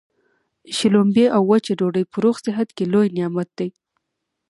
[0.77, 3.69] شلومبې او وچه ډوډۍ په روغ صحت کي لوی نعمت دی.